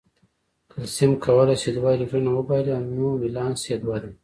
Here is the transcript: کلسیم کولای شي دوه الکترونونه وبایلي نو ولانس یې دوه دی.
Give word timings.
کلسیم 0.71 1.11
کولای 1.25 1.57
شي 1.61 1.69
دوه 1.75 1.89
الکترونونه 1.95 2.31
وبایلي 2.39 2.73
نو 2.95 3.07
ولانس 3.23 3.61
یې 3.69 3.75
دوه 3.83 3.97
دی. 4.03 4.11